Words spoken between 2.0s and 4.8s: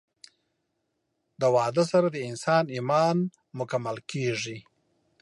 د انسان ايمان مکمل کيږي